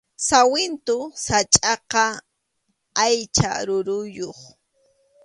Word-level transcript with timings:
Sawintu 0.27 0.97
sachʼaqa 1.23 2.03
aycha 3.03 3.49
ruruyuq 3.67 4.39